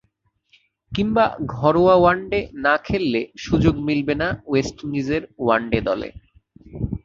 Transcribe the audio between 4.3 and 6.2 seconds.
West ইন্ডিজের one day দলে।